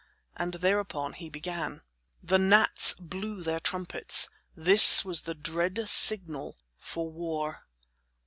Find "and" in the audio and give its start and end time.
0.35-0.55